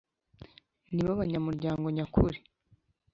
nibo 0.93 1.11
banyamuryango 1.19 1.85
nyakuri 1.95 2.37